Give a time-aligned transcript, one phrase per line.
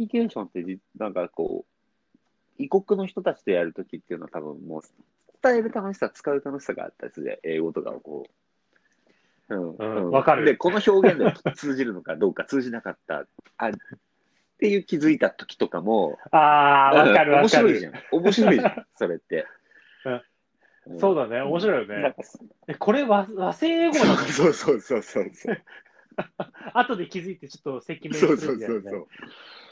[0.00, 2.22] ニケーションってじ、なんかこう、
[2.58, 4.82] 異国の人たちとやるときっていうのは多分もう、
[5.42, 8.26] 伝える楽しさ、使う楽しさがあったりするじゃん英語とかをこ
[9.50, 9.54] う。
[9.54, 9.76] うん。
[9.76, 13.26] うんわかるで、この表現で通じるのかどうか、通じなかった。
[13.58, 13.72] あっ
[14.58, 17.92] ていう気づいた時とかも、ああ、わかるわか面白いじる。
[17.94, 18.02] ゃん。
[18.20, 19.46] 面白いじゃん、 それって。
[20.98, 22.14] そうだね、面白いよね。
[22.78, 24.16] これ和和製英語なの？
[24.16, 25.58] そうそうそうそうそう。
[26.74, 29.06] 後で気づいてちょっと赤面そうするみたいなねそうそうそう。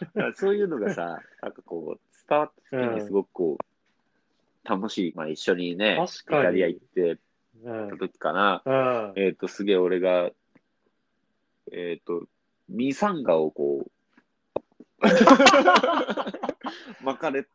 [0.00, 5.12] だからそういうのがさ、 なんかこう、伝わった時にすごくこう、楽しい。
[5.14, 7.18] まあ一緒にね、イタリア行って
[7.62, 8.62] うんた時かな。
[8.64, 9.12] うん。
[9.16, 10.30] えっ、と、すげえ俺が、
[11.72, 12.26] えっ、と、
[12.68, 13.90] ミサンガをこう、
[17.02, 17.46] 巻かれ、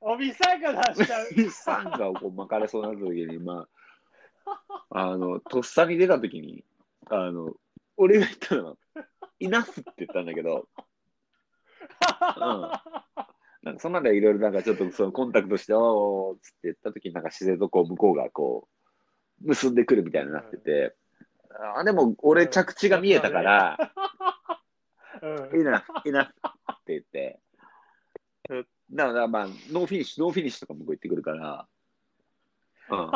[0.00, 1.28] おみさんが出しちゃう。
[1.36, 3.68] ミサンガをこう巻かれそうになった時に、ま
[4.90, 6.64] あ、あの、とっさに出た時に、
[7.10, 7.54] あの、
[7.96, 8.76] 俺が言ったのは、
[9.38, 10.68] enough って言ったんだけど、
[13.62, 18.68] なんかその中でいろいろなんかちょっとそのコンタクトして、おーっつって言った時になんか自然とこう向こうがこ
[19.42, 20.94] う、結んでくるみたいになってて、
[21.76, 23.92] あでも俺着地が見えたから、
[25.22, 25.58] うん。
[25.58, 26.28] いいな、いいなっ
[26.84, 27.40] て言って、
[28.90, 31.66] だからまあ、 no finish、no finish とか向こう言ってくるから、
[32.90, 33.10] うん、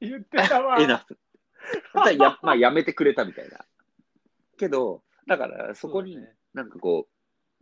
[0.00, 0.80] 言ってたわ。
[0.82, 1.06] いいな。
[2.18, 3.64] やまあ、やめてくれたみたいな。
[4.56, 6.18] けど、だからそこに
[6.54, 7.08] なんかこ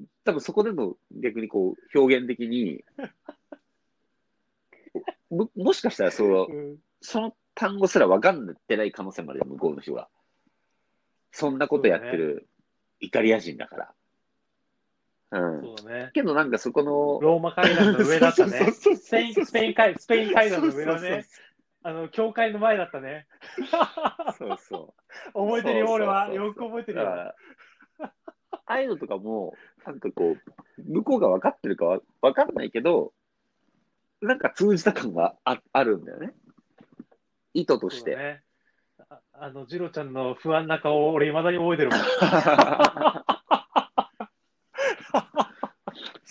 [0.01, 2.85] う、多分そこでも逆にこう、表現的に、
[5.31, 10.09] ももしかしたらその、うんその単語すら分かんってない可能性もあるよ、向こうの人が。
[11.33, 12.49] そんなことやってる
[12.99, 13.95] イタリア人だから。
[15.33, 15.63] うん。
[15.63, 16.11] そうだね。
[16.15, 18.73] けどなんかそこの、ローマ階段の上だったね。
[18.73, 21.27] スペイン、スペイン階、スペイン階段の上だね。
[21.87, 23.27] あの、教会の前だったね。
[24.39, 24.95] そうそ
[25.35, 25.47] う。
[25.47, 26.33] 覚えてるよ、俺は。
[26.33, 27.11] よく覚えてるよ。
[27.11, 27.35] あ
[28.65, 29.53] あいうのとかも、
[29.85, 33.13] なんかこう、向こうが分かってるかは分かんないけど、
[34.23, 36.33] なんか通じた感はああるんだよね。
[37.53, 38.17] 意図として。
[38.17, 38.43] ね。
[39.11, 42.01] ああの、ジロちゃんの不安な顔、俺未だに覚えてるもん。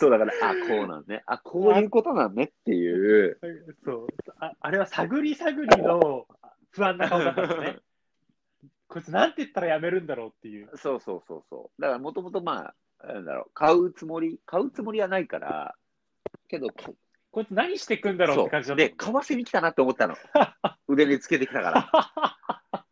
[0.04, 1.24] そうだから、あ、 こうなんね。
[1.26, 3.40] あ、こういうことなんねっていう。
[3.86, 4.08] そう。
[4.40, 6.28] ああれは探り探りの
[6.72, 7.80] 不安な顔だったんだね。
[8.90, 10.70] こいつなんて言ったらやめるんだろうっていう。
[10.78, 11.82] そうそうそうそう。
[11.82, 15.76] だからもともとまあ、なんだろう、買うつもり、買うつもりはないから、
[16.50, 16.68] けど、
[17.32, 20.16] こいつ何してくんだろうって感じだったで、買わせに来たなって思ったの。
[20.90, 22.84] 腕につけてきたから。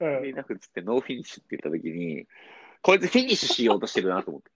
[0.00, 2.26] うんで、 enough つって no finish って言ったときに、
[2.82, 4.50] こいつフィニッシュしようとしてるなと思って。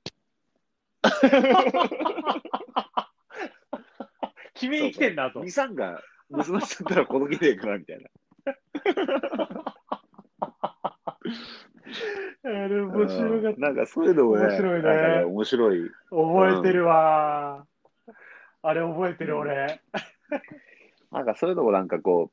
[4.55, 5.41] 決めに来てんだと。
[5.41, 8.11] 2、3が結ばしちゃったらこの気ねえかなみたいな。
[12.43, 15.89] あれ面白かっうんなんかそういうのもね、面白いね面白い。
[15.89, 15.95] た。
[16.11, 17.67] 覚えてるわ。
[18.63, 19.81] あれ覚えてる俺。
[21.11, 22.31] なんかそういうのもなんかこ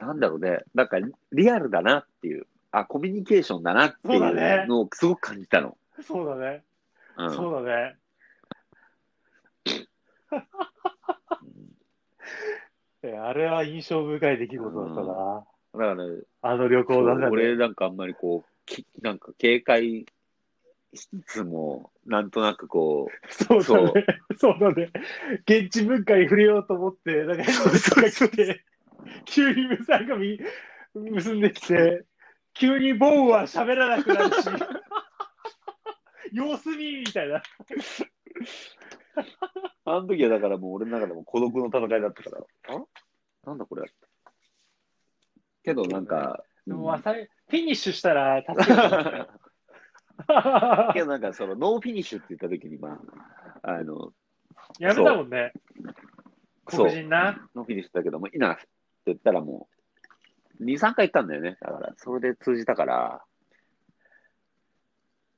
[0.00, 0.98] う、なんだろうね、なんか
[1.32, 5.76] リアルだなっていう、あ、コミュニケーションだなっていうのをすごく感じたの。
[6.02, 6.64] そうだね。
[7.16, 7.96] うんそうだね。
[13.02, 15.46] えあれは印象深い出来事だったな。
[15.74, 17.56] だからね、あの旅行の中俺で。
[17.56, 20.06] なんかあんまりこう、きなんか警戒
[20.94, 24.06] しつつも、なんとなくこそうだね。
[24.38, 24.90] そうだね。
[25.46, 28.64] 現地文化に触れようと思って、なんか変な人が来て、
[29.26, 30.40] 急にムサがみ
[30.94, 32.04] 結んできて、
[32.54, 34.48] 急にボンは喋らなくなるし、
[36.34, 37.36] 様子見みたいな。
[37.38, 37.40] う、
[39.84, 42.84] あの時はだからもう俺の中でも孤独の戦いだったから、あ？
[43.46, 43.84] なんだこれ
[45.62, 49.28] けどなんか、でもまあさフィニッシュしたら助けたよ
[50.92, 53.00] けどなんかその no finish って言った時に、ま
[53.62, 54.12] あ、あの、
[54.78, 55.52] やめたもんね。
[56.64, 57.48] 黒人な。
[57.54, 58.66] no finish だけども、 enough って
[59.06, 59.68] 言ったらも
[60.60, 61.56] う、2、3回言ったんだよね。
[61.60, 63.24] だから、それで通じたから、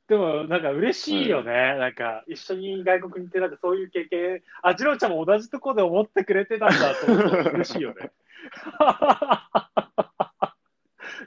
[0.09, 1.77] でも、なんか嬉しいよね。
[1.79, 8.13] なんか、一緒に外国に行って、なんかそういう経験、あ、ジローちゃんも同じとこで思ってくれてたんだと思うと嬉しいよね。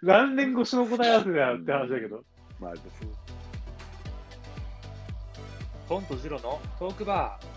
[0.01, 2.23] 何年越しの答え合わせだよって話だけど。
[2.61, 2.73] まあ、
[5.89, 7.48] ポンとジロのトークバー。